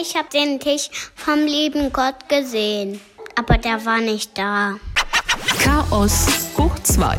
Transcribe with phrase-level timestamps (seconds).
[0.00, 3.00] ich habe den Tisch vom lieben Gott gesehen,
[3.36, 4.76] aber der war nicht da.
[5.58, 6.26] Chaos
[6.56, 7.18] hoch 2,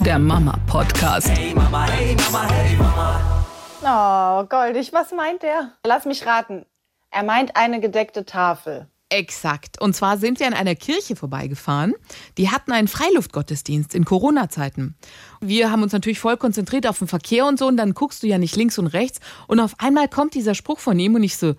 [0.00, 1.30] der Mama-Podcast.
[1.30, 3.46] Hey Mama, hey Mama, hey Mama.
[3.82, 5.72] Oh, goldig, was meint er?
[5.86, 6.66] Lass mich raten.
[7.10, 8.86] Er meint eine gedeckte Tafel.
[9.08, 9.80] Exakt.
[9.80, 11.94] Und zwar sind wir an einer Kirche vorbeigefahren.
[12.36, 14.94] Die hatten einen Freiluftgottesdienst in Corona-Zeiten.
[15.40, 17.66] Wir haben uns natürlich voll konzentriert auf den Verkehr und so.
[17.66, 19.18] Und dann guckst du ja nicht links und rechts.
[19.48, 21.54] Und auf einmal kommt dieser Spruch von ihm und ich so,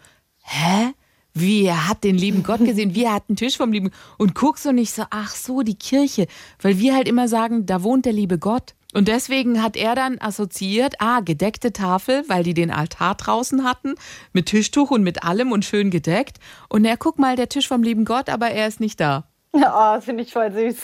[0.52, 0.94] hä?
[1.34, 4.36] Wie, er hat den lieben Gott gesehen, wie er hat einen Tisch vom lieben und
[4.36, 6.28] guckst und ich so, ach so, die Kirche.
[6.62, 8.76] Weil wir halt immer sagen, da wohnt der liebe Gott.
[8.94, 13.96] Und deswegen hat er dann assoziiert, ah, gedeckte Tafel, weil die den Altar draußen hatten,
[14.34, 16.40] mit Tischtuch und mit allem und schön gedeckt.
[16.68, 19.24] Und er, guck mal, der Tisch vom lieben Gott, aber er ist nicht da.
[19.54, 19.60] Oh,
[19.96, 20.78] das finde ich voll süß.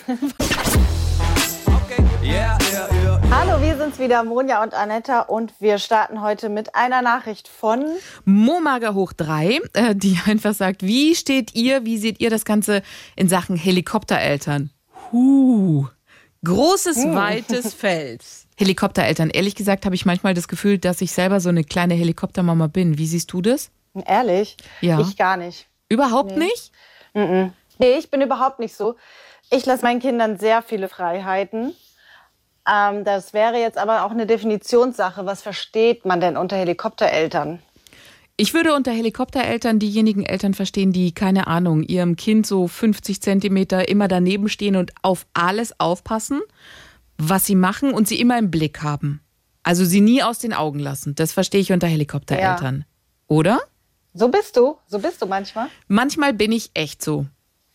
[1.65, 2.57] Okay, yeah.
[3.57, 7.83] Hallo, wir sind's wieder, Monja und Anetta, und wir starten heute mit einer Nachricht von.
[8.23, 12.83] Momager hoch drei, äh, die einfach sagt, wie steht ihr, wie seht ihr das Ganze
[13.15, 14.69] in Sachen Helikoptereltern?
[15.11, 15.87] Huh.
[16.45, 18.23] Großes, weites Feld.
[18.57, 19.31] Helikoptereltern.
[19.31, 22.99] Ehrlich gesagt habe ich manchmal das Gefühl, dass ich selber so eine kleine Helikoptermama bin.
[22.99, 23.71] Wie siehst du das?
[24.05, 24.55] Ehrlich?
[24.81, 24.99] Ja.
[24.99, 25.67] Ich gar nicht.
[25.89, 26.71] Überhaupt nicht?
[27.15, 28.97] Nee, ich bin überhaupt nicht so.
[29.49, 31.73] Ich lasse meinen Kindern sehr viele Freiheiten.
[32.69, 35.25] Ähm, das wäre jetzt aber auch eine Definitionssache.
[35.25, 37.59] Was versteht man denn unter Helikoptereltern?
[38.39, 43.89] Ich würde unter Helikoptereltern diejenigen Eltern verstehen, die, keine Ahnung, ihrem Kind so 50 Zentimeter
[43.89, 46.41] immer daneben stehen und auf alles aufpassen,
[47.17, 49.21] was sie machen und sie immer im Blick haben.
[49.63, 51.15] Also sie nie aus den Augen lassen.
[51.15, 52.85] Das verstehe ich unter Helikoptereltern.
[53.27, 53.59] Oder?
[54.13, 54.77] So bist du.
[54.87, 55.67] So bist du manchmal.
[55.87, 57.25] Manchmal bin ich echt so.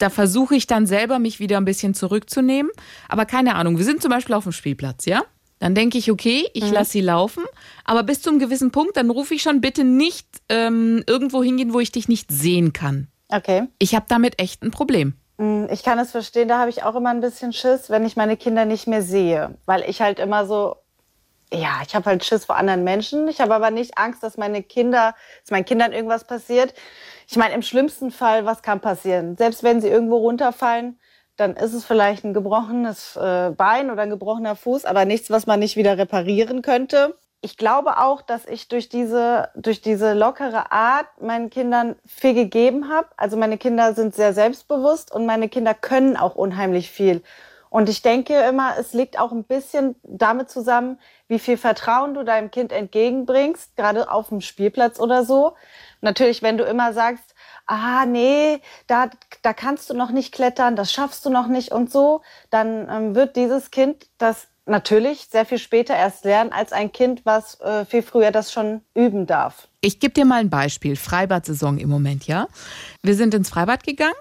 [0.02, 2.72] Da versuche ich dann selber, mich wieder ein bisschen zurückzunehmen.
[3.08, 5.22] Aber keine Ahnung, wir sind zum Beispiel auf dem Spielplatz, ja?
[5.60, 7.44] Dann denke ich, okay, ich lasse sie laufen.
[7.84, 11.72] Aber bis zu einem gewissen Punkt, dann rufe ich schon bitte nicht ähm, irgendwo hingehen,
[11.72, 13.06] wo ich dich nicht sehen kann.
[13.28, 13.68] Okay.
[13.78, 15.14] Ich habe damit echt ein Problem.
[15.38, 18.16] Mm, Ich kann es verstehen, da habe ich auch immer ein bisschen Schiss, wenn ich
[18.16, 19.56] meine Kinder nicht mehr sehe.
[19.66, 20.74] Weil ich halt immer so,
[21.52, 23.28] ja, ich habe halt Schiss vor anderen Menschen.
[23.28, 26.74] Ich habe aber nicht Angst, dass meine Kinder, dass meinen Kindern irgendwas passiert.
[27.28, 29.36] Ich meine, im schlimmsten Fall, was kann passieren?
[29.36, 30.98] Selbst wenn sie irgendwo runterfallen,
[31.36, 35.46] dann ist es vielleicht ein gebrochenes äh, Bein oder ein gebrochener Fuß, aber nichts, was
[35.46, 37.16] man nicht wieder reparieren könnte.
[37.40, 42.88] Ich glaube auch, dass ich durch diese, durch diese lockere Art meinen Kindern viel gegeben
[42.88, 43.08] habe.
[43.16, 47.22] Also meine Kinder sind sehr selbstbewusst und meine Kinder können auch unheimlich viel.
[47.72, 52.22] Und ich denke immer, es liegt auch ein bisschen damit zusammen, wie viel Vertrauen du
[52.22, 55.54] deinem Kind entgegenbringst, gerade auf dem Spielplatz oder so.
[56.02, 57.34] Natürlich, wenn du immer sagst,
[57.66, 59.08] ah nee, da,
[59.40, 63.14] da kannst du noch nicht klettern, das schaffst du noch nicht und so, dann ähm,
[63.14, 67.86] wird dieses Kind das natürlich sehr viel später erst lernen als ein Kind, was äh,
[67.86, 69.68] viel früher das schon üben darf.
[69.80, 70.94] Ich gebe dir mal ein Beispiel.
[70.94, 72.48] Freibad-Saison im Moment, ja?
[73.02, 74.12] Wir sind ins Freibad gegangen.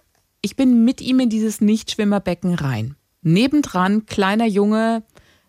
[0.41, 2.95] Ich bin mit ihm in dieses Nichtschwimmerbecken rein.
[3.21, 5.03] Nebendran, kleiner Junge,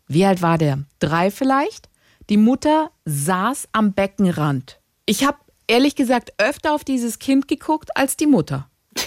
[0.06, 0.84] wie alt war der?
[0.98, 1.88] Drei vielleicht?
[2.28, 4.78] Die Mutter saß am Beckenrand.
[5.06, 8.68] Ich habe ehrlich gesagt öfter auf dieses Kind geguckt als die Mutter.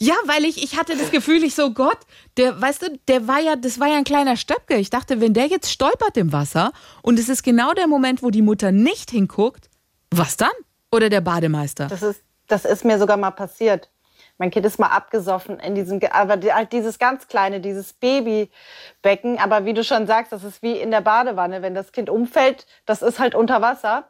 [0.00, 1.98] Ja, weil ich, ich hatte das Gefühl, ich so, Gott,
[2.36, 4.76] der, weißt du, der war ja, das war ja ein kleiner Stöpke.
[4.76, 6.70] Ich dachte, wenn der jetzt stolpert im Wasser
[7.02, 9.68] und es ist genau der Moment, wo die Mutter nicht hinguckt,
[10.12, 10.52] was dann?
[10.92, 11.88] Oder der Bademeister?
[11.88, 13.90] Das ist, das ist mir sogar mal passiert.
[14.38, 19.38] Mein Kind ist mal abgesoffen in diesem, aber halt dieses ganz kleine, dieses Babybecken.
[19.38, 21.60] Aber wie du schon sagst, das ist wie in der Badewanne.
[21.60, 24.08] Wenn das Kind umfällt, das ist halt unter Wasser.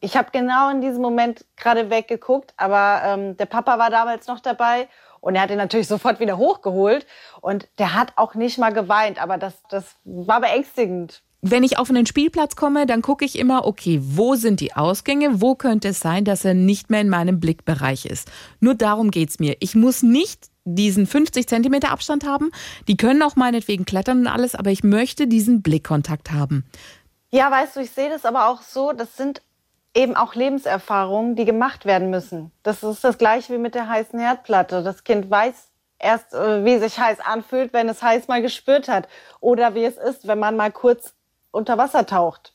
[0.00, 4.40] Ich habe genau in diesem Moment gerade weggeguckt, aber ähm, der Papa war damals noch
[4.40, 4.88] dabei
[5.20, 7.06] und er hat ihn natürlich sofort wieder hochgeholt
[7.40, 11.22] und der hat auch nicht mal geweint, aber das, das war beängstigend.
[11.48, 15.40] Wenn ich auf einen Spielplatz komme, dann gucke ich immer, okay, wo sind die Ausgänge?
[15.40, 18.28] Wo könnte es sein, dass er nicht mehr in meinem Blickbereich ist?
[18.58, 19.56] Nur darum geht's mir.
[19.60, 22.50] Ich muss nicht diesen 50 Zentimeter Abstand haben.
[22.88, 26.64] Die können auch meinetwegen klettern und alles, aber ich möchte diesen Blickkontakt haben.
[27.30, 29.40] Ja, weißt du, ich sehe das aber auch so, das sind
[29.94, 32.50] eben auch Lebenserfahrungen, die gemacht werden müssen.
[32.64, 34.82] Das ist das gleiche wie mit der heißen Herdplatte.
[34.82, 35.54] Das Kind weiß
[36.00, 39.08] erst, äh, wie sich heiß anfühlt, wenn es heiß mal gespürt hat.
[39.40, 41.14] Oder wie es ist, wenn man mal kurz
[41.56, 42.52] unter Wasser taucht.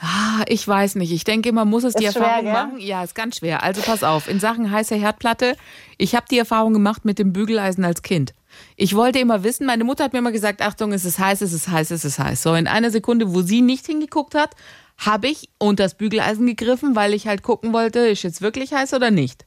[0.00, 1.12] Ah, ich weiß nicht.
[1.12, 2.52] Ich denke, man muss es die Ist schwer, Erfahrung gell?
[2.52, 2.78] machen.
[2.78, 3.62] Ja, ist ganz schwer.
[3.62, 5.56] Also pass auf, in Sachen heiße Herdplatte,
[5.96, 8.34] ich habe die Erfahrung gemacht mit dem Bügeleisen als Kind.
[8.76, 11.52] Ich wollte immer wissen, meine Mutter hat mir immer gesagt, Achtung, es ist heiß, es
[11.52, 12.42] ist heiß, es ist heiß.
[12.42, 14.50] So, in einer Sekunde, wo sie nicht hingeguckt hat,
[14.98, 18.94] habe ich unter das Bügeleisen gegriffen, weil ich halt gucken wollte, ist jetzt wirklich heiß
[18.94, 19.46] oder nicht.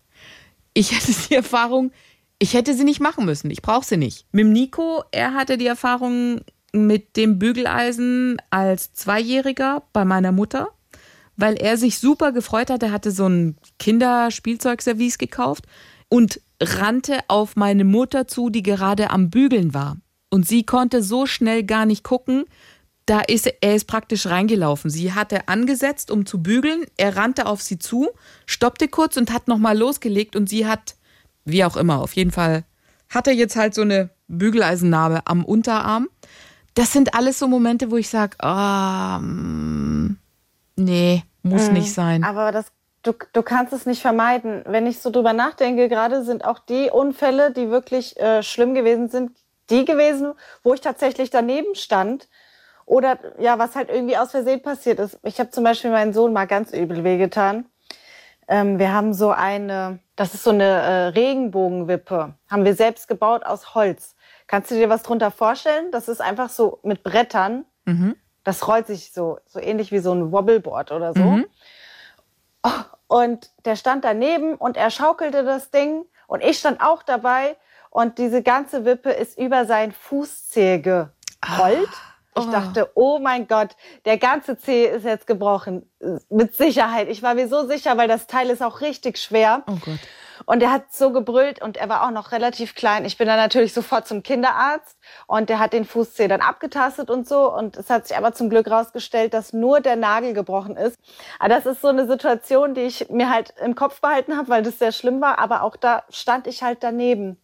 [0.74, 1.92] Ich hätte die Erfahrung,
[2.40, 3.50] ich hätte sie nicht machen müssen.
[3.50, 4.26] Ich brauche sie nicht.
[4.32, 6.42] Mit dem Nico, er hatte die Erfahrung
[6.74, 10.70] mit dem Bügeleisen als Zweijähriger bei meiner Mutter,
[11.36, 12.84] weil er sich super gefreut hat.
[12.84, 15.66] Er hatte so ein Kinderspielzeugservice gekauft
[16.10, 19.98] und rannte auf meine Mutter zu, die gerade am Bügeln war.
[20.30, 22.46] Und sie konnte so schnell gar nicht gucken.
[23.06, 24.90] Da ist er ist praktisch reingelaufen.
[24.90, 26.84] Sie hatte angesetzt, um zu bügeln.
[26.98, 28.10] Er rannte auf sie zu,
[28.46, 30.36] stoppte kurz und hat nochmal losgelegt.
[30.36, 30.96] Und sie hat,
[31.46, 32.66] wie auch immer, auf jeden Fall,
[33.10, 36.10] hat er jetzt halt so eine Bügeleisennarbe am Unterarm.
[36.78, 40.16] Das sind alles so Momente, wo ich sage, ah, mm,
[40.76, 42.24] nee, muss nicht sein.
[42.24, 42.68] Aber das,
[43.02, 44.64] du, du kannst es nicht vermeiden.
[44.68, 49.10] Wenn ich so drüber nachdenke, gerade sind auch die Unfälle, die wirklich äh, schlimm gewesen
[49.10, 49.32] sind,
[49.72, 52.30] die gewesen, wo ich tatsächlich daneben stand.
[52.86, 55.18] Oder ja, was halt irgendwie aus Versehen passiert ist.
[55.24, 57.66] Ich habe zum Beispiel meinen Sohn mal ganz übel wehgetan.
[58.48, 63.44] Ähm, wir haben so eine, das ist so eine äh, Regenbogenwippe, haben wir selbst gebaut
[63.48, 64.16] aus Holz.
[64.48, 65.92] Kannst du dir was drunter vorstellen?
[65.92, 67.66] Das ist einfach so mit Brettern.
[68.44, 71.20] Das rollt sich so, so ähnlich wie so ein Wobbleboard oder so.
[72.64, 72.70] Oh,
[73.08, 77.56] Und der stand daneben und er schaukelte das Ding und ich stand auch dabei
[77.90, 81.90] und diese ganze Wippe ist über seinen Fußzeh gerollt.
[82.38, 85.90] Ich dachte, oh mein Gott, der ganze Zeh ist jetzt gebrochen.
[86.30, 87.08] Mit Sicherheit.
[87.10, 89.64] Ich war mir so sicher, weil das Teil ist auch richtig schwer.
[89.68, 90.00] Oh Gott.
[90.46, 93.06] Und er hat so gebrüllt und er war auch noch relativ klein.
[93.06, 94.98] Ich bin dann natürlich sofort zum Kinderarzt
[95.28, 97.54] und der hat den Fußzeh dann abgetastet und so.
[97.54, 100.98] Und es hat sich aber zum Glück rausgestellt, dass nur der Nagel gebrochen ist.
[101.40, 104.64] Aber das ist so eine Situation, die ich mir halt im Kopf behalten habe, weil
[104.64, 105.40] das sehr schlimm war.
[105.40, 107.38] Aber auch da stand ich halt daneben.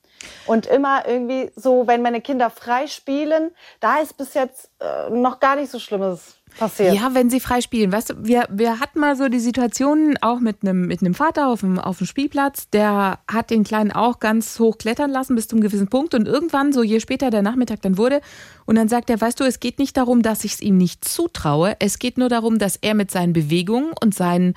[0.46, 5.40] Und immer irgendwie so, wenn meine Kinder frei spielen, da ist bis jetzt äh, noch
[5.40, 6.94] gar nicht so Schlimmes passiert.
[6.94, 7.92] Ja, wenn sie frei spielen.
[7.92, 11.48] Weißt du, wir, wir hatten mal so die Situation auch mit einem, mit einem Vater
[11.48, 15.48] auf dem, auf dem Spielplatz, der hat den Kleinen auch ganz hoch klettern lassen bis
[15.48, 18.22] zum gewissen Punkt und irgendwann, so je später der Nachmittag dann wurde,
[18.66, 21.06] und dann sagt er, weißt du, es geht nicht darum, dass ich es ihm nicht
[21.06, 24.54] zutraue, es geht nur darum, dass er mit seinen Bewegungen und seinen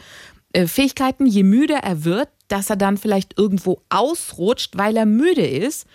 [0.52, 5.46] äh, Fähigkeiten, je müder er wird, dass er dann vielleicht irgendwo ausrutscht, weil er müde
[5.46, 5.86] ist.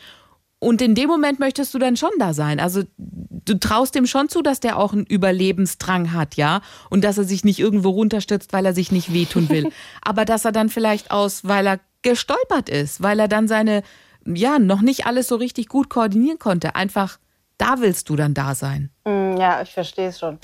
[0.59, 2.59] Und in dem Moment möchtest du dann schon da sein.
[2.59, 6.61] Also du traust dem schon zu, dass der auch einen Überlebensdrang hat, ja?
[6.91, 9.71] Und dass er sich nicht irgendwo runterstürzt, weil er sich nicht wehtun will.
[10.03, 13.81] Aber dass er dann vielleicht aus, weil er gestolpert ist, weil er dann seine,
[14.25, 16.75] ja, noch nicht alles so richtig gut koordinieren konnte.
[16.75, 17.17] Einfach,
[17.57, 18.91] da willst du dann da sein.
[19.05, 20.37] Mm, Ja, ich verstehe es schon.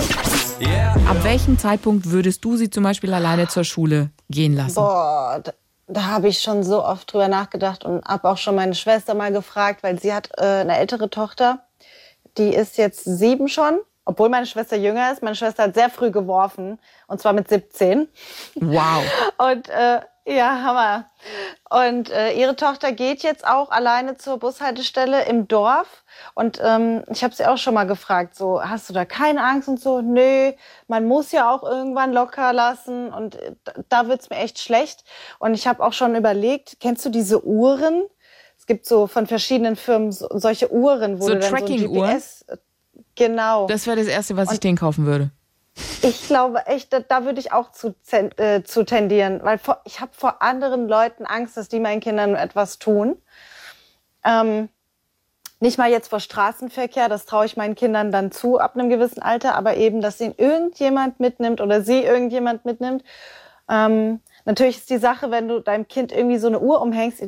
[0.59, 0.95] Yeah.
[1.07, 4.75] Ab welchem Zeitpunkt würdest du sie zum Beispiel alleine zur Schule gehen lassen?
[4.75, 5.43] Boah,
[5.87, 9.31] da, habe ich schon so oft drüber nachgedacht und habe auch schon meine Schwester mal
[9.31, 11.59] gefragt, weil sie hat äh, eine ältere Tochter,
[12.37, 15.23] die ist jetzt sieben schon, obwohl meine Schwester jünger ist.
[15.23, 18.07] Meine Schwester hat sehr früh geworfen und zwar mit 17.
[18.55, 19.03] Wow.
[19.37, 21.09] Und äh, ja, Hammer.
[21.69, 26.03] Und äh, ihre Tochter geht jetzt auch alleine zur Bushaltestelle im Dorf.
[26.35, 29.67] Und ähm, ich habe sie auch schon mal gefragt, so, hast du da keine Angst
[29.67, 30.01] und so?
[30.01, 30.51] Nö,
[30.87, 33.53] man muss ja auch irgendwann locker lassen und äh,
[33.89, 35.03] da- wird's mir echt schlecht.
[35.39, 38.03] Und ich habe auch schon überlegt, kennst du diese Uhren?
[38.57, 41.65] Es gibt so von verschiedenen Firmen so, solche Uhren, wo So du dann so ein?
[41.65, 42.41] GPS...
[42.47, 42.57] äh,
[43.15, 43.67] Genau.
[43.67, 45.31] Das wäre das Erste, was ich denen kaufen würde.
[46.01, 49.99] Ich glaube echt, da, da würde ich auch zu, äh, zu tendieren, weil vor, ich
[49.99, 53.21] habe vor anderen Leuten Angst, dass die meinen Kindern etwas tun.
[54.23, 54.69] Ähm,
[55.59, 59.21] nicht mal jetzt vor Straßenverkehr, das traue ich meinen Kindern dann zu ab einem gewissen
[59.21, 63.03] Alter, aber eben, dass ihn irgendjemand mitnimmt oder sie irgendjemand mitnimmt.
[63.69, 67.23] Ähm, natürlich ist die Sache, wenn du deinem Kind irgendwie so eine Uhr umhängst,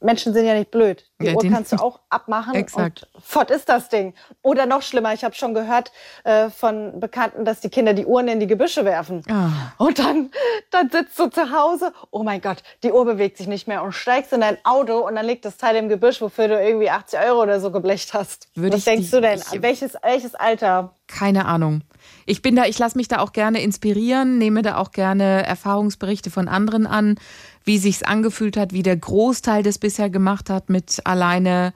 [0.00, 1.07] Menschen sind ja nicht blöd.
[1.20, 3.08] Die Ja, Uhr kannst du auch abmachen Exakt.
[3.12, 4.14] und fort ist das Ding.
[4.42, 5.90] Oder noch schlimmer, ich habe schon gehört
[6.22, 9.24] äh, von Bekannten, dass die Kinder die Uhren in die Gebüsche werfen.
[9.28, 9.72] Ah.
[9.78, 10.30] Und dann,
[10.70, 13.92] dann sitzt du zu Hause, oh mein Gott, die Uhr bewegt sich nicht mehr und
[13.92, 17.18] steigst in dein Auto und dann liegt das Teil im Gebüsch, wofür du irgendwie 80
[17.18, 18.48] Euro oder so geblecht hast.
[18.54, 19.42] Würde Was denkst du denn?
[19.60, 20.94] welches, welches Alter?
[21.08, 21.82] Keine Ahnung.
[22.26, 26.30] Ich bin da, ich lasse mich da auch gerne inspirieren, nehme da auch gerne Erfahrungsberichte
[26.30, 27.16] von anderen an,
[27.64, 31.72] wie sich's angefühlt hat, wie der Großteil das bisher gemacht hat mit alleine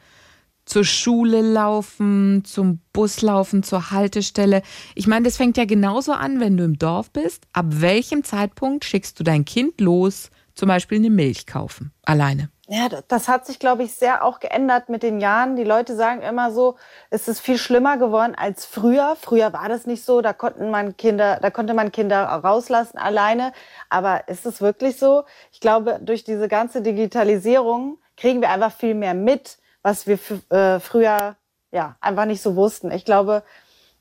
[0.65, 4.63] zur Schule laufen, zum Bus laufen, zur Haltestelle.
[4.95, 7.45] Ich meine, das fängt ja genauso an, wenn du im Dorf bist.
[7.53, 12.49] Ab welchem Zeitpunkt schickst du dein Kind los, zum Beispiel eine Milch kaufen, alleine?
[12.69, 15.57] Ja, das- hat sich, glaube ich, sehr auch geändert mit den Jahren.
[15.57, 16.77] Die Leute sagen immer so,
[17.11, 19.17] es ist viel schlimmer geworden als früher.
[19.21, 23.53] Früher war das nicht so, da konnten man Kinder, da konnte man Kinder rauslassen alleine.
[23.91, 25.25] Aber ist es wirklich so?
[25.51, 30.19] Ich glaube, durch diese ganze Digitalisierung kriegen wir einfach viel mehr mit, was wir
[30.51, 31.37] äh, früher
[31.73, 32.91] ja einfach nicht so wussten.
[32.91, 33.43] Ich glaube,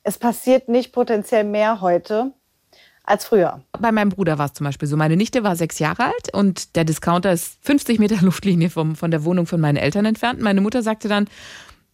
[0.03, 2.33] es passiert nicht potenziell mehr heute
[3.03, 3.61] als früher.
[3.79, 4.95] Bei meinem Bruder war es zum Beispiel so.
[4.97, 9.11] Meine Nichte war sechs Jahre alt und der Discounter ist 50 Meter Luftlinie vom, von
[9.11, 10.39] der Wohnung von meinen Eltern entfernt.
[10.39, 11.27] Meine Mutter sagte dann,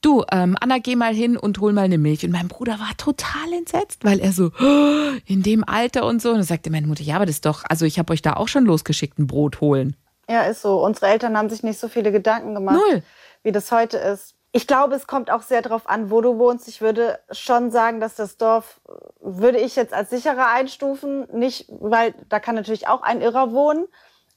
[0.01, 2.25] du, ähm, Anna, geh mal hin und hol mal eine Milch.
[2.25, 6.29] Und mein Bruder war total entsetzt, weil er so, "Oh, in dem Alter und so.
[6.29, 8.33] Und dann sagte meine Mutter, ja, aber das ist doch, also ich habe euch da
[8.33, 9.95] auch schon losgeschickt, ein Brot holen.
[10.29, 10.83] Ja, ist so.
[10.83, 13.03] Unsere Eltern haben sich nicht so viele Gedanken gemacht, Null.
[13.43, 14.35] wie das heute ist.
[14.51, 16.67] Ich glaube, es kommt auch sehr darauf an, wo du wohnst.
[16.67, 18.91] Ich würde schon sagen, dass das Dorf, äh,
[19.21, 21.27] würde ich jetzt als sicherer einstufen.
[21.31, 23.85] Nicht, weil da kann natürlich auch ein Irrer wohnen.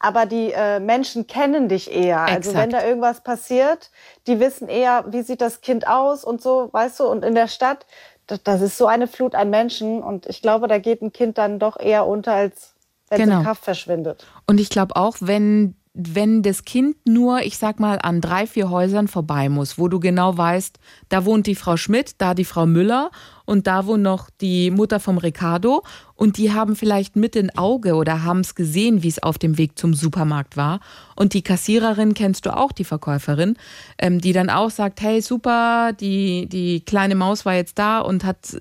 [0.02, 2.20] Aber die äh, Menschen kennen dich eher.
[2.20, 2.56] Also Exakt.
[2.56, 3.90] wenn da irgendwas passiert,
[4.26, 7.04] die wissen eher, wie sieht das Kind aus und so, weißt du.
[7.04, 7.84] Und in der Stadt,
[8.26, 10.02] das, das ist so eine Flut an Menschen.
[10.02, 12.74] Und ich glaube, da geht ein Kind dann doch eher unter, als
[13.10, 13.38] wenn es Genau.
[13.40, 14.26] in Kraft verschwindet.
[14.46, 18.70] Und ich glaube auch, wenn, wenn das Kind nur, ich sag mal, an drei, vier
[18.70, 20.78] Häusern vorbei muss, wo du genau weißt,
[21.08, 23.10] da wohnt die Frau Schmidt, da die Frau Müller
[23.44, 25.82] und da wohnt noch die Mutter vom Ricardo
[26.14, 29.58] und die haben vielleicht mit im Auge oder haben es gesehen, wie es auf dem
[29.58, 30.78] Weg zum Supermarkt war.
[31.16, 33.56] Und die Kassiererin kennst du auch, die Verkäuferin,
[33.98, 38.24] ähm, die dann auch sagt, hey, super, die, die kleine Maus war jetzt da und
[38.24, 38.56] hat,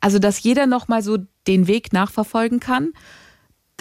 [0.00, 2.92] also dass jeder nochmal so den Weg nachverfolgen kann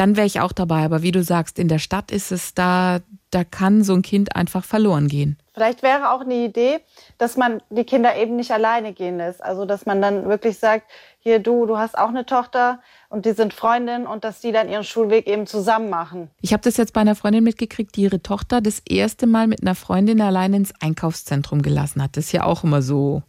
[0.02, 0.84] dann wäre ich auch dabei.
[0.84, 4.36] Aber wie du sagst, in der Stadt ist es da, da kann so ein Kind
[4.36, 5.38] einfach verloren gehen.
[5.54, 6.80] Vielleicht wäre auch eine Idee,
[7.20, 9.44] dass man die Kinder eben nicht alleine gehen lässt.
[9.44, 10.90] Also, dass man dann wirklich sagt,
[11.20, 12.80] hier du, du hast auch eine Tochter
[13.10, 16.32] und die sind Freundin und dass die dann ihren Schulweg eben zusammen machen.
[16.42, 19.62] Ich habe das jetzt bei einer Freundin mitgekriegt, die ihre Tochter das erste Mal mit
[19.62, 22.18] einer Freundin allein ins Einkaufszentrum gelassen hat.
[22.18, 23.22] Das ist ja auch immer so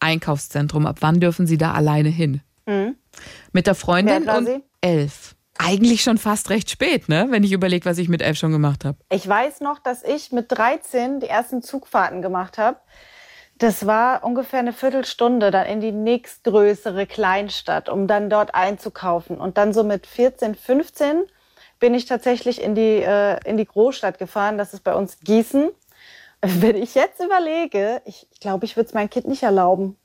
[0.00, 0.86] Einkaufszentrum.
[0.86, 2.40] Ab wann dürfen sie da alleine hin?
[3.52, 5.33] Mit der Freundin und elf.
[5.58, 7.26] Eigentlich schon fast recht spät, ne?
[7.30, 8.98] Wenn ich überlege, was ich mit elf schon gemacht habe.
[9.10, 12.78] Ich weiß noch, dass ich mit 13 die ersten Zugfahrten gemacht habe.
[13.58, 19.38] Das war ungefähr eine Viertelstunde dann in die nächstgrößere Kleinstadt, um dann dort einzukaufen.
[19.38, 21.22] Und dann so mit 14, 15
[21.78, 24.58] bin ich tatsächlich in die, äh, in die Großstadt gefahren.
[24.58, 25.70] Das ist bei uns Gießen.
[26.40, 29.96] Wenn ich jetzt überlege, ich ich glaube, ich würde es meinem Kind nicht erlauben.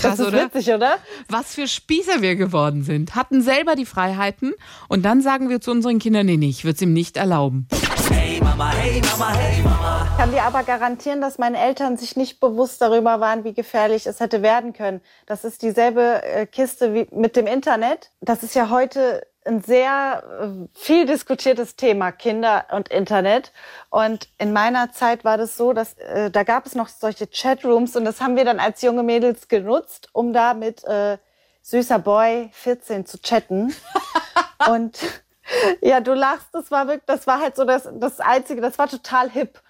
[0.00, 0.44] Krass, das ist oder?
[0.44, 0.94] witzig, oder?
[1.28, 3.14] Was für Spießer wir geworden sind.
[3.14, 4.54] Hatten selber die Freiheiten
[4.88, 7.68] und dann sagen wir zu unseren Kindern, nee, nee, ich würde es ihm nicht erlauben.
[8.10, 10.08] Hey Mama, hey Mama, hey Mama.
[10.10, 14.06] Ich kann dir aber garantieren, dass meine Eltern sich nicht bewusst darüber waren, wie gefährlich
[14.06, 15.00] es hätte werden können.
[15.26, 18.10] Das ist dieselbe äh, Kiste wie mit dem Internet.
[18.20, 23.52] Das ist ja heute ein sehr äh, viel diskutiertes Thema, Kinder und Internet.
[23.88, 27.96] Und in meiner Zeit war das so, dass äh, da gab es noch solche Chatrooms
[27.96, 31.18] und das haben wir dann als junge Mädels genutzt, um da mit äh,
[31.62, 33.74] süßer Boy 14 zu chatten.
[34.70, 34.98] und
[35.80, 38.88] ja, du lachst, das war wirklich, das war halt so das, das Einzige, das war
[38.88, 39.60] total hip.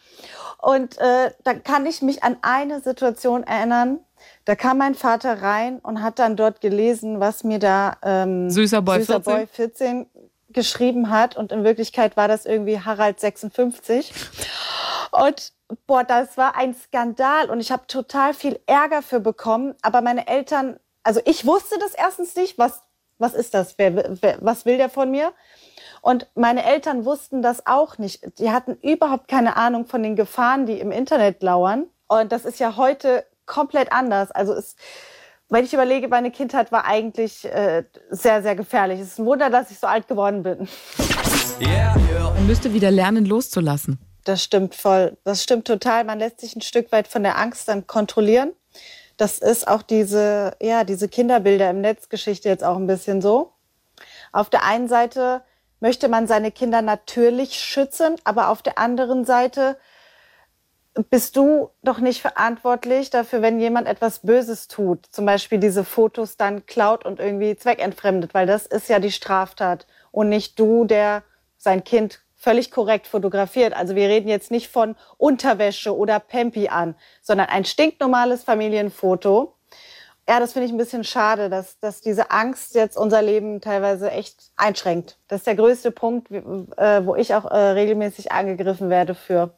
[0.58, 4.00] Und äh, da kann ich mich an eine Situation erinnern.
[4.44, 8.82] Da kam mein Vater rein und hat dann dort gelesen, was mir da ähm, Süßer
[8.82, 9.32] Boy Süßer 14?
[9.32, 10.06] Boy 14
[10.50, 11.36] geschrieben hat.
[11.36, 14.12] Und in Wirklichkeit war das irgendwie Harald 56.
[15.12, 15.52] Und
[15.86, 17.50] boah, das war ein Skandal.
[17.50, 19.74] Und ich habe total viel Ärger für bekommen.
[19.82, 22.82] Aber meine Eltern, also ich wusste das erstens nicht, was,
[23.20, 23.74] was ist das?
[23.78, 25.32] Wer, wer, was will der von mir?
[26.02, 28.38] Und meine Eltern wussten das auch nicht.
[28.38, 31.86] Die hatten überhaupt keine Ahnung von den Gefahren, die im Internet lauern.
[32.08, 34.30] Und das ist ja heute komplett anders.
[34.30, 34.76] Also es,
[35.48, 39.00] wenn ich überlege, meine Kindheit war eigentlich äh, sehr, sehr gefährlich.
[39.00, 40.68] Es ist ein Wunder, dass ich so alt geworden bin.
[41.60, 42.30] Yeah, yeah.
[42.30, 43.98] Man müsste wieder lernen, loszulassen.
[44.24, 45.16] Das stimmt voll.
[45.24, 46.04] Das stimmt total.
[46.04, 48.52] Man lässt sich ein Stück weit von der Angst dann kontrollieren.
[49.20, 53.52] Das ist auch diese, ja, diese Kinderbilder im Netzgeschichte jetzt auch ein bisschen so.
[54.32, 55.42] Auf der einen Seite
[55.78, 59.76] möchte man seine Kinder natürlich schützen, aber auf der anderen Seite
[61.10, 65.04] bist du doch nicht verantwortlich dafür, wenn jemand etwas Böses tut.
[65.10, 69.86] Zum Beispiel diese Fotos dann klaut und irgendwie zweckentfremdet, weil das ist ja die Straftat
[70.12, 71.24] und nicht du, der
[71.58, 73.74] sein Kind völlig korrekt fotografiert.
[73.74, 79.54] Also wir reden jetzt nicht von Unterwäsche oder Pempi an, sondern ein stinknormales Familienfoto.
[80.26, 84.10] Ja, das finde ich ein bisschen schade, dass, dass diese Angst jetzt unser Leben teilweise
[84.10, 85.18] echt einschränkt.
[85.28, 89.52] Das ist der größte Punkt, äh, wo ich auch äh, regelmäßig angegriffen werde für.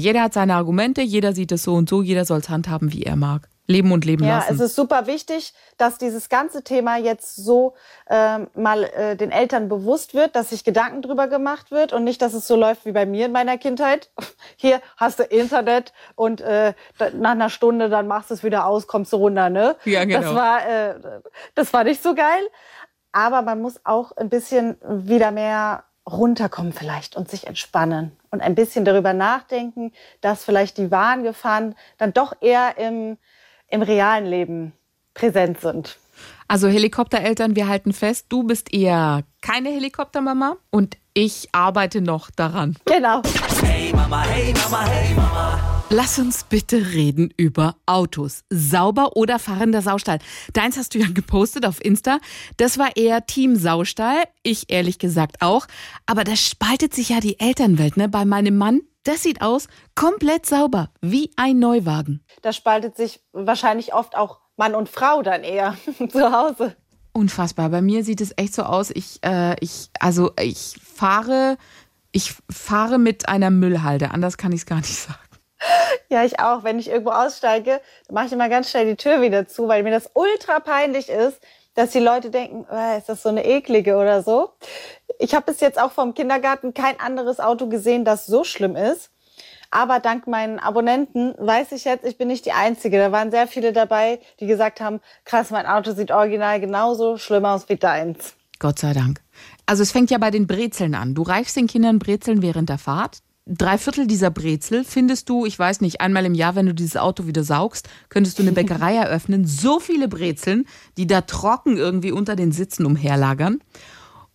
[0.00, 3.02] Jeder hat seine Argumente, jeder sieht es so und so, jeder soll es handhaben, wie
[3.02, 3.48] er mag.
[3.70, 4.54] Leben und leben Ja, lassen.
[4.54, 7.74] es ist super wichtig, dass dieses ganze Thema jetzt so
[8.08, 12.22] ähm, mal äh, den Eltern bewusst wird, dass sich Gedanken drüber gemacht wird und nicht,
[12.22, 14.10] dass es so läuft wie bei mir in meiner Kindheit.
[14.56, 16.72] Hier hast du Internet und äh,
[17.12, 19.76] nach einer Stunde dann machst du es wieder aus, kommst du runter, ne?
[19.84, 20.22] Ja, genau.
[20.22, 20.94] Das war, äh,
[21.54, 22.48] das war nicht so geil.
[23.12, 28.54] Aber man muss auch ein bisschen wieder mehr runterkommen vielleicht und sich entspannen und ein
[28.54, 33.18] bisschen darüber nachdenken, dass vielleicht die wahren Gefahren dann doch eher im,
[33.68, 34.72] im realen Leben
[35.14, 35.98] präsent sind.
[36.48, 42.76] Also Helikoptereltern, wir halten fest, du bist eher keine Helikoptermama und ich arbeite noch daran.
[42.86, 43.22] Genau.
[43.62, 45.57] Hey Mama, hey Mama, hey Mama.
[45.90, 48.44] Lass uns bitte reden über Autos.
[48.50, 50.18] Sauber oder fahrender Saustall?
[50.52, 52.18] Deins hast du ja gepostet auf Insta.
[52.58, 54.24] Das war eher Team Saustall.
[54.42, 55.66] Ich ehrlich gesagt auch.
[56.04, 58.06] Aber das spaltet sich ja die Elternwelt, ne?
[58.06, 62.22] Bei meinem Mann, das sieht aus komplett sauber, wie ein Neuwagen.
[62.42, 65.74] Da spaltet sich wahrscheinlich oft auch Mann und Frau dann eher
[66.10, 66.76] zu Hause.
[67.14, 67.70] Unfassbar.
[67.70, 68.90] Bei mir sieht es echt so aus.
[68.90, 71.56] Ich, äh, ich, also ich fahre,
[72.12, 74.10] ich fahre mit einer Müllhalde.
[74.10, 75.18] Anders kann ich es gar nicht sagen.
[76.10, 76.64] Ja, ich auch.
[76.64, 79.90] Wenn ich irgendwo aussteige, mache ich immer ganz schnell die Tür wieder zu, weil mir
[79.90, 81.40] das ultra peinlich ist,
[81.74, 84.50] dass die Leute denken, oh, ist das so eine eklige oder so.
[85.18, 89.10] Ich habe bis jetzt auch vom Kindergarten kein anderes Auto gesehen, das so schlimm ist.
[89.70, 92.98] Aber dank meinen Abonnenten weiß ich jetzt, ich bin nicht die Einzige.
[92.98, 97.44] Da waren sehr viele dabei, die gesagt haben, krass, mein Auto sieht original genauso schlimm
[97.44, 98.34] aus wie deins.
[98.58, 99.20] Gott sei Dank.
[99.66, 101.14] Also es fängt ja bei den Brezeln an.
[101.14, 105.58] Du reichst den Kindern Brezeln während der Fahrt drei Viertel dieser Brezel findest du, ich
[105.58, 108.94] weiß nicht, einmal im Jahr, wenn du dieses Auto wieder saugst, könntest du eine Bäckerei
[108.96, 109.46] eröffnen.
[109.46, 113.60] So viele Brezeln, die da trocken irgendwie unter den Sitzen umherlagern.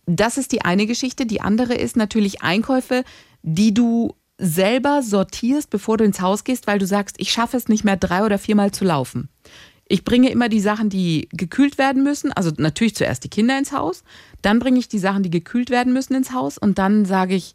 [0.06, 1.26] Das ist die eine Geschichte.
[1.26, 3.04] Die andere ist natürlich Einkäufe,
[3.42, 7.68] die du selber sortierst, bevor du ins Haus gehst, weil du sagst, ich schaffe es
[7.68, 9.28] nicht mehr drei oder viermal zu laufen.
[9.86, 12.32] Ich bringe immer die Sachen, die gekühlt werden müssen.
[12.32, 14.02] Also natürlich zuerst die Kinder ins Haus.
[14.42, 16.58] Dann bringe ich die Sachen, die gekühlt werden müssen, ins Haus.
[16.58, 17.54] Und dann sage ich,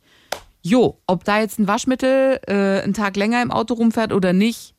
[0.61, 4.75] Jo, ob da jetzt ein Waschmittel äh, einen Tag länger im Auto rumfährt oder nicht,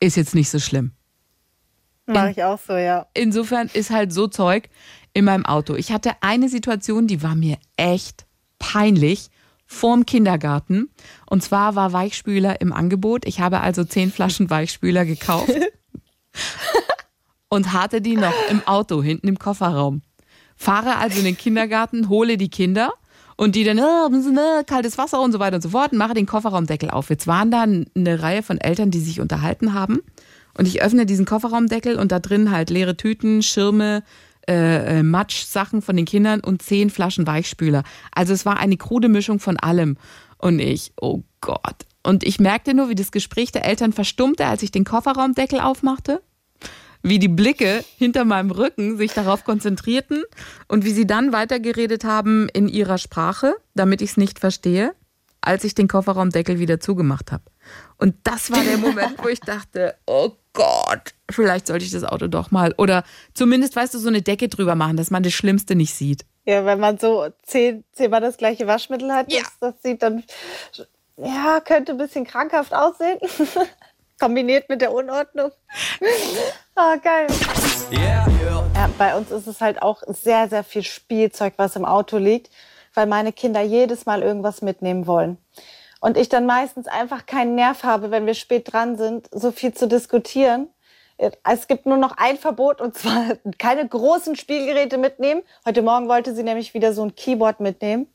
[0.00, 0.92] ist jetzt nicht so schlimm.
[2.06, 3.06] Mache ich auch so, ja.
[3.14, 4.68] Insofern ist halt so Zeug
[5.12, 5.74] in meinem Auto.
[5.74, 8.26] Ich hatte eine Situation, die war mir echt
[8.58, 9.30] peinlich
[9.66, 10.90] vorm Kindergarten.
[11.28, 13.26] Und zwar war Weichspüler im Angebot.
[13.26, 15.50] Ich habe also zehn Flaschen Weichspüler gekauft
[17.48, 20.02] und hatte die noch im Auto hinten im Kofferraum.
[20.54, 22.92] Fahre also in den Kindergarten, hole die Kinder
[23.36, 26.26] und die dann, ne, kaltes Wasser und so weiter und so fort und mache den
[26.26, 27.10] Kofferraumdeckel auf.
[27.10, 30.00] Jetzt waren da eine Reihe von Eltern, die sich unterhalten haben.
[30.56, 34.02] Und ich öffne diesen Kofferraumdeckel und da drin halt leere Tüten, Schirme,
[34.48, 37.82] äh, äh, Matschsachen von den Kindern und zehn Flaschen Weichspüler.
[38.12, 39.98] Also es war eine krude Mischung von allem.
[40.38, 41.84] Und ich, oh Gott.
[42.02, 46.22] Und ich merkte nur, wie das Gespräch der Eltern verstummte, als ich den Kofferraumdeckel aufmachte
[47.08, 50.24] wie die Blicke hinter meinem Rücken sich darauf konzentrierten
[50.66, 54.92] und wie sie dann weitergeredet haben in ihrer Sprache, damit ich es nicht verstehe,
[55.40, 57.44] als ich den Kofferraumdeckel wieder zugemacht habe.
[57.96, 62.26] Und das war der Moment, wo ich dachte, oh Gott, vielleicht sollte ich das Auto
[62.26, 65.76] doch mal oder zumindest, weißt du, so eine Decke drüber machen, dass man das Schlimmste
[65.76, 66.24] nicht sieht.
[66.44, 69.42] Ja, wenn man so zehn, zehnmal das gleiche Waschmittel hat, ja.
[69.42, 70.24] das, das sieht dann,
[71.16, 73.18] ja, könnte ein bisschen krankhaft aussehen.
[74.18, 75.52] Kombiniert mit der Unordnung.
[77.02, 77.26] Geil.
[77.90, 78.64] Yeah, yeah.
[78.74, 82.50] Ja, bei uns ist es halt auch sehr, sehr viel Spielzeug, was im Auto liegt,
[82.94, 85.36] weil meine Kinder jedes Mal irgendwas mitnehmen wollen.
[86.00, 89.74] Und ich dann meistens einfach keinen Nerv habe, wenn wir spät dran sind, so viel
[89.74, 90.68] zu diskutieren.
[91.44, 95.42] Es gibt nur noch ein Verbot und zwar keine großen Spielgeräte mitnehmen.
[95.66, 98.06] Heute Morgen wollte sie nämlich wieder so ein Keyboard mitnehmen.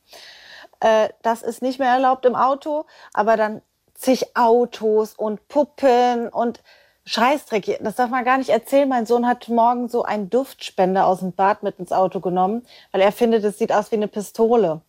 [0.80, 3.62] Äh, das ist nicht mehr erlaubt im Auto, aber dann
[3.94, 6.62] zig Autos und Puppen und
[7.06, 7.80] Scheißdreck.
[7.82, 8.88] Das darf man gar nicht erzählen.
[8.88, 13.02] Mein Sohn hat morgen so einen Duftspender aus dem Bad mit ins Auto genommen, weil
[13.02, 14.82] er findet, es sieht aus wie eine Pistole.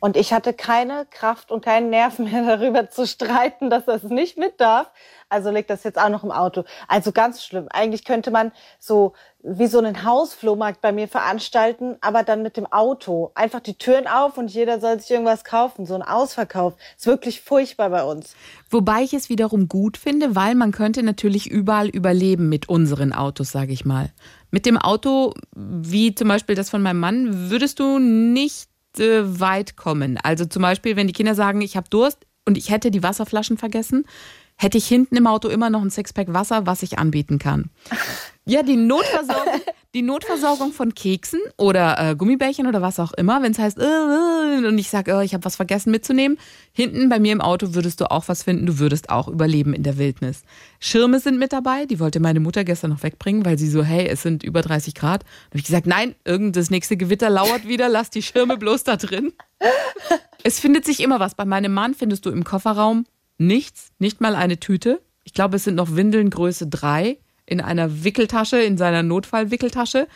[0.00, 4.36] Und ich hatte keine Kraft und keinen Nerv mehr darüber zu streiten, dass es nicht
[4.36, 4.90] mit darf.
[5.28, 6.64] Also liegt das jetzt auch noch im Auto.
[6.88, 7.68] Also ganz schlimm.
[7.70, 9.12] Eigentlich könnte man so
[9.44, 13.30] wie so einen Hausflohmarkt bei mir veranstalten, aber dann mit dem Auto.
[13.34, 15.86] Einfach die Türen auf und jeder soll sich irgendwas kaufen.
[15.86, 16.74] So ein Ausverkauf.
[16.96, 18.34] Ist wirklich furchtbar bei uns.
[18.70, 23.52] Wobei ich es wiederum gut finde, weil man könnte natürlich überall überleben mit unseren Autos,
[23.52, 24.10] sage ich mal.
[24.50, 30.18] Mit dem Auto, wie zum Beispiel das von meinem Mann, würdest du nicht weit kommen.
[30.22, 33.56] Also zum Beispiel, wenn die Kinder sagen, ich habe Durst und ich hätte die Wasserflaschen
[33.56, 34.04] vergessen,
[34.62, 37.70] hätte ich hinten im Auto immer noch ein Sixpack Wasser, was ich anbieten kann.
[38.44, 39.60] Ja, die Notversorgung,
[39.94, 43.84] die Notversorgung von Keksen oder äh, Gummibärchen oder was auch immer, wenn es heißt, äh,
[43.84, 46.38] äh, und ich sage, oh, ich habe was vergessen mitzunehmen,
[46.72, 49.82] hinten bei mir im Auto würdest du auch was finden, du würdest auch überleben in
[49.82, 50.42] der Wildnis.
[50.80, 54.06] Schirme sind mit dabei, die wollte meine Mutter gestern noch wegbringen, weil sie so, hey,
[54.06, 55.22] es sind über 30 Grad.
[55.22, 58.96] Da habe ich gesagt, nein, irgend nächste Gewitter lauert wieder, lass die Schirme bloß da
[58.96, 59.32] drin.
[60.42, 61.34] es findet sich immer was.
[61.34, 63.04] Bei meinem Mann findest du im Kofferraum
[63.46, 65.00] nichts, nicht mal eine Tüte.
[65.24, 70.08] Ich glaube, es sind noch Windeln Größe 3 in einer Wickeltasche, in seiner Notfallwickeltasche.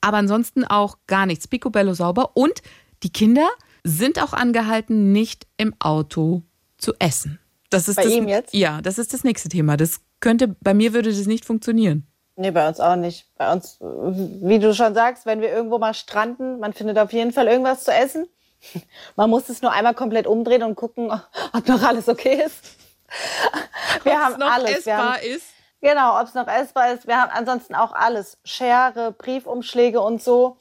[0.00, 1.48] Aber ansonsten auch gar nichts.
[1.48, 2.36] Picobello sauber.
[2.36, 2.62] Und
[3.02, 3.48] die Kinder
[3.84, 6.42] sind auch angehalten, nicht im Auto
[6.78, 7.38] zu essen.
[7.70, 8.54] Das ist bei das, ihm jetzt?
[8.54, 9.76] Ja, das ist das nächste Thema.
[9.76, 12.06] Das könnte, bei mir würde das nicht funktionieren.
[12.36, 13.28] Nee, bei uns auch nicht.
[13.36, 17.32] Bei uns, wie du schon sagst, wenn wir irgendwo mal stranden, man findet auf jeden
[17.32, 18.26] Fall irgendwas zu essen.
[19.16, 21.10] Man muss es nur einmal komplett umdrehen und gucken,
[21.52, 22.64] ob noch alles okay ist.
[24.02, 24.86] Wir Ob's haben noch alles.
[24.86, 25.46] Wir haben, essbar ist.
[25.80, 27.06] genau, ob es noch essbar ist.
[27.06, 28.38] Wir haben ansonsten auch alles.
[28.44, 30.56] Schere, Briefumschläge und so.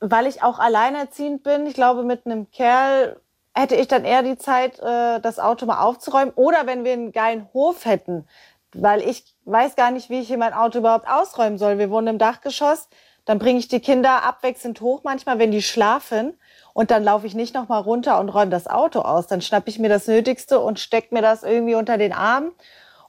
[0.00, 3.20] Weil ich auch alleinerziehend bin, ich glaube, mit einem Kerl
[3.54, 6.32] hätte ich dann eher die Zeit, äh, das Auto mal aufzuräumen.
[6.34, 8.28] Oder wenn wir einen geilen Hof hätten,
[8.74, 11.78] weil ich weiß gar nicht, wie ich hier mein Auto überhaupt ausräumen soll.
[11.78, 12.88] Wir wohnen im Dachgeschoss,
[13.24, 16.38] dann bringe ich die Kinder abwechselnd hoch, manchmal, wenn die schlafen.
[16.76, 19.26] Und dann laufe ich nicht noch mal runter und räume das Auto aus.
[19.26, 22.52] Dann schnappe ich mir das Nötigste und stecke mir das irgendwie unter den Arm.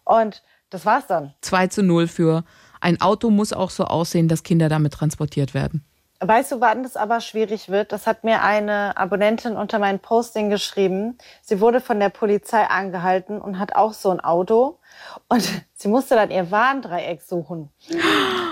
[0.05, 1.33] Und das war's dann.
[1.41, 2.45] 2 zu 0 für
[2.79, 5.83] ein Auto muss auch so aussehen, dass Kinder damit transportiert werden.
[6.21, 7.91] Weißt du, wann das aber schwierig wird?
[7.91, 11.17] Das hat mir eine Abonnentin unter mein Posting geschrieben.
[11.41, 14.79] Sie wurde von der Polizei angehalten und hat auch so ein Auto.
[15.27, 17.69] Und sie musste dann ihr Warndreieck suchen.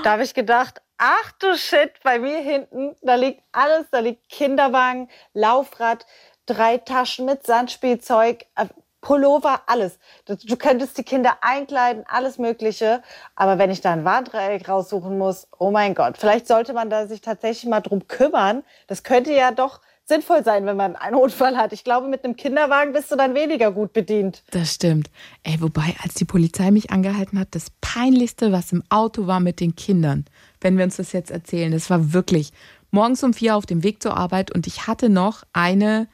[0.03, 4.29] Da habe ich gedacht, ach du Shit, bei mir hinten, da liegt alles, da liegt
[4.29, 6.05] Kinderwagen, Laufrad,
[6.45, 8.65] drei Taschen mit Sandspielzeug, äh,
[9.05, 9.99] Pullover, alles.
[10.25, 13.03] Du könntest die Kinder einkleiden, alles Mögliche.
[13.35, 17.05] Aber wenn ich da ein Warndreieck raussuchen muss, oh mein Gott, vielleicht sollte man da
[17.05, 18.63] sich tatsächlich mal drum kümmern.
[18.87, 21.71] Das könnte ja doch sinnvoll sein, wenn man einen Unfall hat.
[21.71, 24.43] Ich glaube, mit einem Kinderwagen bist du dann weniger gut bedient.
[24.51, 25.11] Das stimmt.
[25.43, 29.59] Ey, wobei, als die Polizei mich angehalten hat, das Peinlichste, was im Auto war mit
[29.59, 30.25] den Kindern,
[30.65, 32.51] wenn wir uns das jetzt erzählen, das war wirklich
[32.89, 36.07] morgens um vier auf dem Weg zur Arbeit und ich hatte noch eine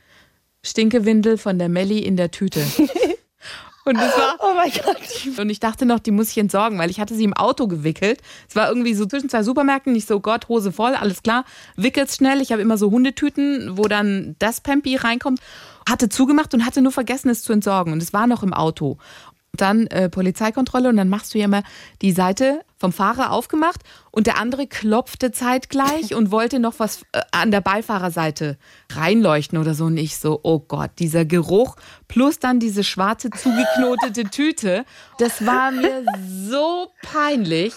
[0.62, 2.60] Stinkewindel von der Melli in der Tüte.
[3.84, 5.40] Und es war, Oh mein Gott.
[5.40, 8.22] und ich dachte noch, die muss ich entsorgen, weil ich hatte sie im Auto gewickelt.
[8.48, 11.46] Es war irgendwie so zwischen zwei Supermärkten, nicht so Gott, Hose voll, alles klar.
[11.78, 12.42] Wickelt's schnell.
[12.42, 15.40] Ich habe immer so Hundetüten, wo dann das Pampi reinkommt.
[15.90, 17.92] Hatte zugemacht und hatte nur vergessen, es zu entsorgen.
[17.92, 19.00] Und es war noch im Auto.
[19.58, 21.64] Dann äh, Polizeikontrolle und dann machst du ja immer
[22.02, 27.22] die Seite vom Fahrer aufgemacht und der andere klopfte zeitgleich und wollte noch was äh,
[27.32, 28.58] an der Beifahrerseite
[28.94, 29.86] reinleuchten oder so.
[29.86, 31.76] Und ich so, oh Gott, dieser Geruch
[32.08, 34.86] plus dann diese schwarze zugeknotete Tüte,
[35.20, 37.74] das war mir so peinlich.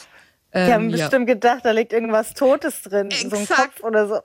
[0.54, 0.96] Die Ähm, haben ja.
[0.98, 3.10] bestimmt gedacht, da liegt irgendwas Totes drin.
[3.10, 3.80] So ein Exakt.
[3.80, 4.20] Kopf oder so.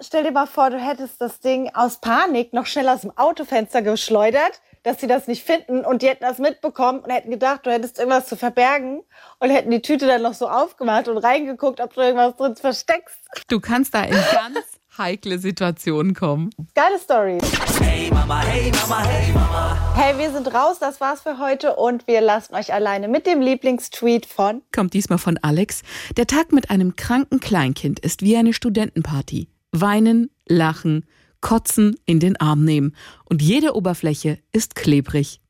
[0.00, 3.80] Stell dir mal vor, du hättest das Ding aus Panik noch schnell aus dem Autofenster
[3.82, 7.70] geschleudert, dass sie das nicht finden und die hätten das mitbekommen und hätten gedacht, du
[7.70, 9.02] hättest irgendwas zu verbergen
[9.38, 13.18] und hätten die Tüte dann noch so aufgemacht und reingeguckt, ob du irgendwas drin versteckst.
[13.48, 14.58] Du kannst da in ganz
[14.98, 16.50] heikle Situationen kommen.
[16.74, 17.38] Geile Story.
[17.80, 19.94] Hey Mama, hey Mama, hey Mama.
[19.94, 23.40] Hey, wir sind raus, das war's für heute und wir lassen euch alleine mit dem
[23.40, 25.82] Lieblingstweet von Kommt diesmal von Alex.
[26.16, 29.48] Der Tag mit einem kranken Kleinkind ist wie eine Studentenparty.
[29.70, 31.06] Weinen, lachen,
[31.42, 32.96] kotzen, in den Arm nehmen.
[33.26, 35.41] Und jede Oberfläche ist klebrig.